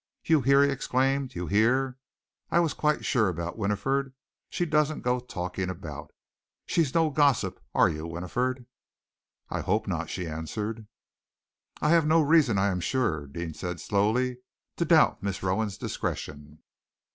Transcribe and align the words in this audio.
"You 0.23 0.41
hear?" 0.41 0.63
he 0.63 0.71
exclaimed. 0.71 1.35
"You 1.35 1.45
hear? 1.45 1.95
I 2.49 2.59
was 2.59 2.73
quite 2.73 3.05
sure 3.05 3.29
about 3.29 3.55
Winifred. 3.55 4.13
She 4.49 4.65
doesn't 4.65 5.01
go 5.03 5.19
talking 5.19 5.69
about. 5.69 6.09
She's 6.65 6.95
no 6.95 7.11
gossip, 7.11 7.59
are 7.75 7.87
you, 7.87 8.07
Winifred?" 8.07 8.65
"I 9.51 9.61
hope 9.61 9.85
not," 9.87 10.09
she 10.09 10.27
answered. 10.27 10.87
"I 11.81 11.91
have 11.91 12.07
no 12.07 12.19
reason, 12.19 12.57
I 12.57 12.69
am 12.71 12.79
sure," 12.81 13.27
Deane 13.27 13.53
said 13.53 13.79
slowly, 13.79 14.37
"to 14.77 14.85
doubt 14.85 15.21
Miss 15.21 15.43
Rowan's 15.43 15.77
discretion." 15.77 16.63